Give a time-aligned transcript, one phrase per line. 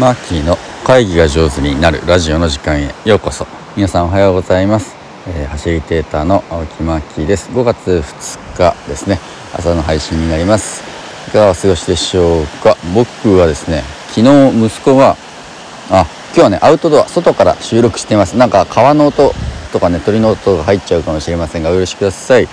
[0.00, 3.46] マーキーの会議が上手になるラジオの時間へようこそ。
[3.76, 4.96] 皆さんおはようございます、
[5.28, 7.50] えー、ファシリテーターの青木マーキーです。
[7.50, 9.18] 5月2日ですね。
[9.52, 10.82] 朝の配信になります。
[11.28, 12.78] いかがお過ごしでしょうか。
[12.94, 15.18] 僕はですね昨日息子が
[15.90, 18.38] あ今日はねアウトドア外から収録しています。
[18.38, 19.34] なんか川の音
[19.70, 22.48] とかね鳥の音が入っちゃうかもしれませんがお許しください。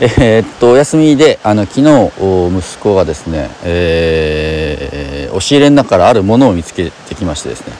[0.00, 2.10] えー、っとお休みであの昨日
[2.58, 7.74] 息子がですね、えー、押し入れの中からあるものを見つけてきましてですね。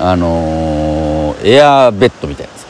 [0.00, 2.64] あのー、エアーベッドみたいなやつ。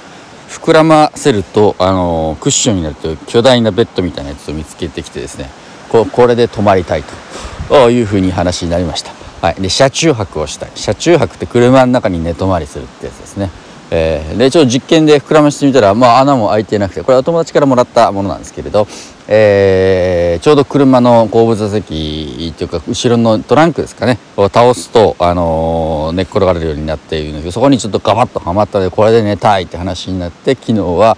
[0.61, 5.49] 膨らませると、あのクッションになるという巨大なベッドみたいなやつを見つけてきてですね。
[5.91, 7.91] ここれで泊まりたいと。
[7.91, 10.71] いうふうに話になりました、はい、で車中泊をしたい。
[10.75, 13.51] 車中泊って車の中に寝泊まりするってやつですね。
[13.97, 18.89] えー、でちょっと実験で膨らましてみたら、まあ、穴も開いてなくてこれは友達からもらったものなんですけれど、
[19.29, 31.17] えー、ちょうど車の後部座席というか後ろのトランクですかねを倒すと、あのー、寝っ転がれるようになっているんでそこにちょっとガバッとはまったのでこれで寝たいって話になって昨日は、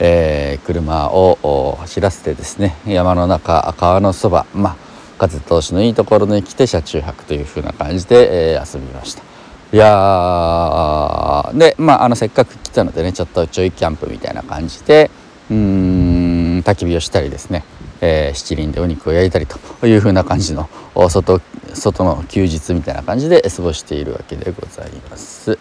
[0.00, 4.76] えー、車を走らせてですね山の中川のそばまあ
[5.16, 9.35] 風通しのいいところに来て車中泊というふうな感じで、えー、遊びました。
[9.72, 15.10] いやでまああのせっかく来たのでねちょっとちょいキャンプみたいな感じで
[15.50, 17.64] うん焚き火をしたりですね、
[18.00, 21.40] えー、七輪でお肉を焼いたりというふうな感じの外
[21.72, 25.58] 外の休日みたいな感じで過ごしているわけでございます。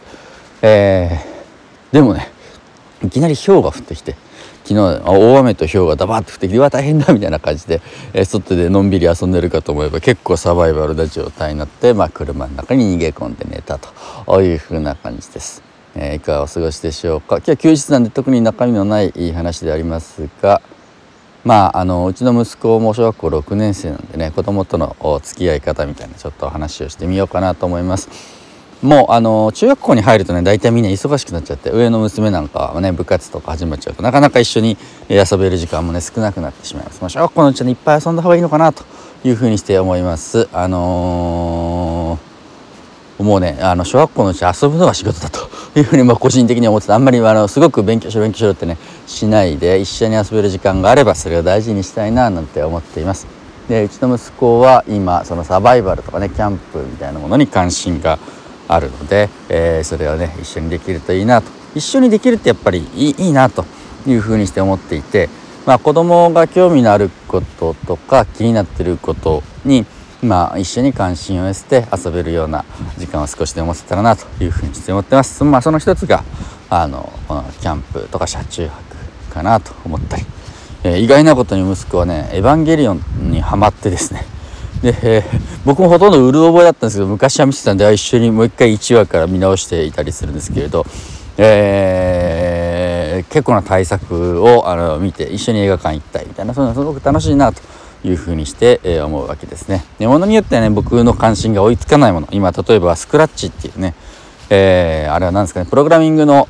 [0.62, 2.32] えー、でもね
[3.06, 4.16] いきなり氷が降ってきて
[4.66, 7.82] 昨日大雨と氷がダバッと降ってきてうわ大変だみたいな感じで、
[8.14, 15.64] えー、外でのんびり遊んでるかと思えば結構サバイバルな状態になって、まあ、車の中に逃げ込んで寝たというふうな感じです。
[15.96, 20.62] えー、いかがお過ごしでしょうか今日は休日なんで特に中身のない話でありますが
[21.46, 28.45] まああのうちの息子も小学校6年生なんでね子供との付き合い方みたいなちょっとお話をしてみようかなと思います。
[28.82, 34.78] もうあの中学校に入るとね大体みんな忙しくなっちゃって上の娘なんかはね部活とか始まっちゃうとなかなか一緒に
[35.10, 37.02] 遊べる時間もね少なくなってしまいます。
[37.02, 38.84] まあ、小学校のうちにいっぱい遊んだ方がいいのかなと
[39.24, 40.48] いうふうにして思います。
[40.52, 48.78] あのー、もうねあの小学校のうち遊ぶのが仕事だというふうにまあ個人的に思ってたあんまりあのすごく勉強しろ勉強しろってね
[49.08, 53.26] しないで一緒に遊べる時間があればそれを大事にしたいななんて思っています。
[53.70, 58.20] でうちの息子は今そのサバイバルとかねキャンプみたいなものに関心が
[58.68, 61.50] あるので、えー、それをね一緒にできるといいなと。
[61.76, 63.66] 一緒にできるってやっぱりいいいいなと
[64.08, 65.30] いうふうにして思っていて、
[65.66, 69.86] まあ、子供が興味のあることとか気になってることに、
[70.24, 72.64] まあ、一緒に関心を寄せて遊べるような
[72.98, 75.44] 時間を少しでも持てたらなというふうにして思ってます。
[75.44, 76.24] まあ、その一つが
[76.70, 80.26] あのこのキャンプとか車中泊かなと思ったり、
[80.84, 83.02] えー、意外なことに息子はね「エヴァンゲリオン」
[83.32, 84.26] にはまってですね。
[84.82, 90.86] で、えー、僕もほとんどうる覚えだったんですけど昔は見てたんで一緒にもう一回1話から見直していたりするんですけれど、
[91.38, 97.62] えー、結構な対策をあの見て一緒に映画館行きたいみたいなそういうのすごく楽しいなと
[98.04, 99.84] いうふうにして、えー、思うわけですね。
[99.98, 103.96] でものによってはね僕の関心が追いつかないもの今例えばスクラッチっていうね、
[104.50, 106.48] えー、あれは何ですかねプログラミングの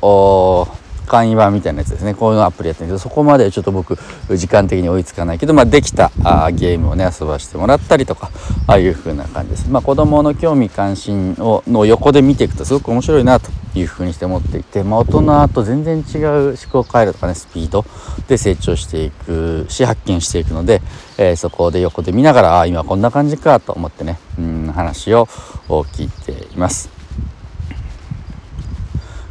[1.06, 3.96] 簡易版みたいなやつですねこういうアプリやってるんですけどそこまでちょっと僕
[4.36, 8.30] 時間的に追いつかないけど、まあ、できたあゲームをね遊ばしてもらったりとか
[8.66, 9.70] ああいう風な感じです。
[9.70, 17.84] まあ、子供の興味関心をの横で見ていくとすごく面白いなという風にして思っていて、まあ、大人と全然違う思考回路とかねスピード
[18.28, 20.82] で成長していくし発見していくので、
[21.18, 25.26] えー、そこで横で見ながらあ今こんな感じかと思ってねうん話を
[25.68, 26.95] 聞いています。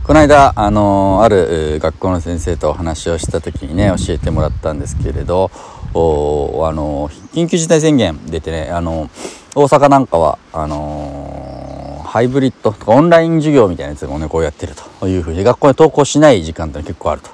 [0.05, 5.49] この間、あのある学校の先生とお話をした時にね教えてもらったんですけれど
[5.95, 9.09] おあの緊急事態宣言出てねあの
[9.55, 17.31] 大阪なんかはあのハイブリッドとかオンライン授業みたいなやつをねこうやってるというふうに学校に登校しない時間って結構あると。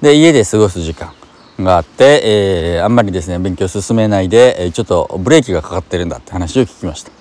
[0.00, 1.12] で家で過ごす時間
[1.60, 2.22] があって、
[2.76, 7.15] えー、あんまりですね勉強進めないでちょっとブレーキがかかってるんだって話を聞きました。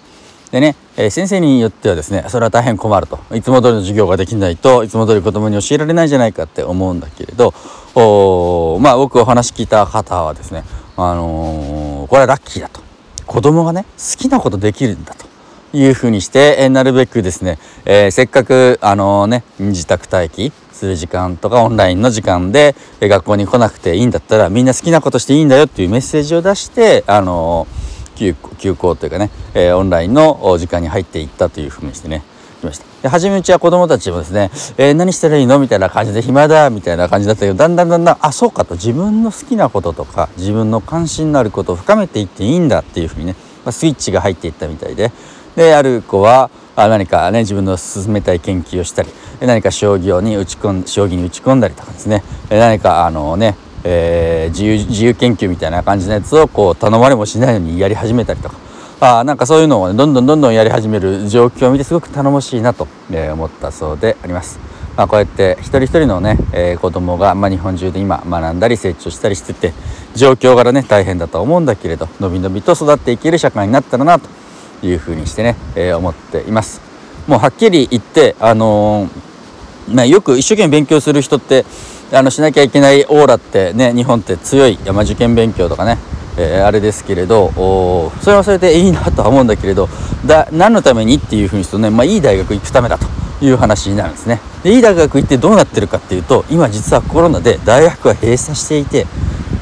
[0.56, 3.20] でね、えー、先生によってはですねそれは大変困ると。
[3.36, 7.54] いつも通りの授業ができないといつも通り子供に教えられないじゃないかって思うんだけれど
[7.94, 10.64] おまあ僕お話聞いた方はですね、
[10.96, 12.80] あのー、これはラッキーだと。
[13.26, 15.26] 子供がね好きなことできるんだと。
[15.74, 27.85] いうふうにして、えー、なるべくですね、えー、せっかくあの、ね自宅待機する時間とかオンラインの時間で学校に来なくていいんだったらみんな好きなことしていいんだよっていうメッセージを出してあのー
[28.16, 32.24] 休休校というかね、えー、オンラインの時間に入っていったというふうにしてね
[32.62, 32.86] 来ました。
[33.04, 45.12] で初めうちは子供たちもですね、えー、何したらいいのみたいな感じで暇だみたいな感じだったけどだんだんだんだんあそうかと自分の好きなこととか自分の関心のあることを深めていっていいんだっていうふうにね、まあ、スイッチが入っていったみたいで。
[45.56, 49.10] である子はあ何かね自分の進めたい研究をしたり
[49.40, 52.24] 何か将棋に打ち込ん将棋に打ち込んだりとかですね。
[52.50, 53.56] 何かあのね、
[53.88, 58.56] えー、自由自由研究みたいな感じのやつをこう頼まれもしないのにやり始めたりとか
[59.00, 64.60] あなんかそういうのを、ね、どんどんどんどんやり始める状況を見てすごく頼もしいなと、え、思ったそうであります。
[64.96, 69.74] まあ、こうやって一人一人のね、えー、子供がま、あ、日本中で今学んだり成長したりしてて
[70.16, 74.30] 状況柄ね大変だと思うんだけれどのびのびと育っていける社会になったらなと
[74.82, 76.82] いうふうにしてね、えー、思っています。
[77.28, 79.10] もうはっきり言ってあのー、
[79.90, 81.66] まあ、よく一生懸命勉強する人って
[82.12, 85.98] あのしなきゃいけないオーラってね日本って強い山受験勉強とかね
[86.38, 89.88] えー、あれですけれどそれはそれでいいなとは思うんだけれど
[90.26, 93.08] だ何のためにっていうふうにするとね、まあ、いい大学行くためだと
[93.42, 94.40] いう話になるんですね。
[94.64, 99.06] でいい大学行ってどうなってるかっていうと今実はコロナで大学は閉鎖していて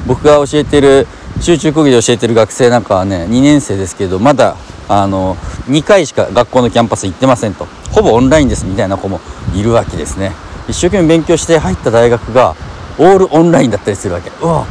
[0.06, 1.06] 僕が教えてる
[1.40, 4.56] 集中講義で教えてる学生なんかはね2年生ですけどまだ
[4.88, 5.36] あの
[5.68, 7.66] 2回しか学校のキャンパス行ってませんと。
[7.92, 9.20] ほぼオンラインですみたいな子も
[9.54, 10.32] いるわけですね。
[10.68, 12.54] 一生懸命勉強して入った大学が
[12.98, 14.30] オールオンラインだったりするわけ。
[14.40, 14.66] うわ。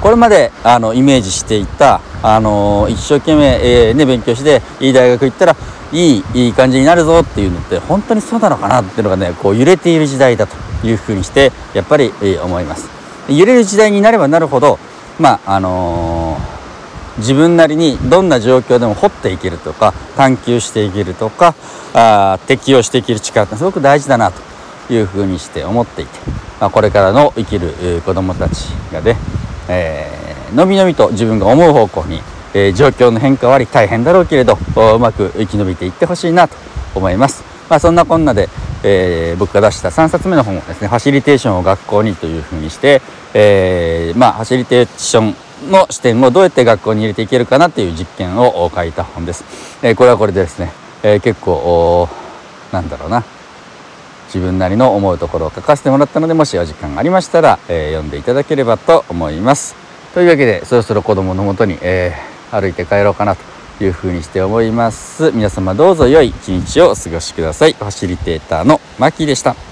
[0.00, 5.56] これまであのイメージしていた、あの一生懸命、えー、ね、勉強していい大学行ったら
[5.92, 12.88] いいいい感じになるぞっていうのって本当にそうなのかなっていうのがねこう揺れている時代だというふうにしてやっぱり、えー、思います。
[13.28, 14.78] 揺れる時代になればなるほど
[15.18, 16.19] まああのー、
[17.18, 21.54] 自分なりにどんな状況でも掘っていけるとか探求していけるとか
[21.94, 26.18] あ適応していける力ってすごく大事だなというふうにして思っていて、
[26.60, 29.16] まあ、これからの生きる、子どもたちがね
[29.70, 32.20] えー、のびのびと自分が思う方向に、
[32.54, 36.56] えー、状況の変化はあり大変だろうけれどうまく生き延びていってほしいなと
[36.94, 37.44] 思います。
[37.68, 38.48] まあ、そんなこんなで、
[38.82, 43.00] えー、僕が出した3冊目の本をですね「ファシリテーションを学校に」というふうにして、
[43.32, 45.36] えー、まあ、ファシリテーション
[45.68, 49.44] の視点をどうやって学校に入れていけるかなという実験を書いた本です。
[49.82, 50.72] えー、これはこれでですね、
[51.02, 52.08] え結構
[52.72, 53.24] なんだろうな
[54.26, 59.74] 自分なりの思うところを書かせてもらったのでもしお時間がありましたら、えー、読んでいただければと思います。
[60.14, 65.32] というわけでそろそろ子供のもとに、えー、歩いて帰ろうかなというふうにして思います。
[65.32, 67.72] 皆様どうぞ良い一日をお過ごしください。
[67.72, 69.69] ファシリテーターのマキでした。